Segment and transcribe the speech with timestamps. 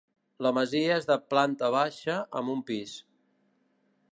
[0.45, 2.95] La masia és de planta baixa amb un pis.